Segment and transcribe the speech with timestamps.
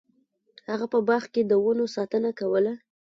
[0.69, 2.73] هغه په باغ کې د ونو ساتنه کوله.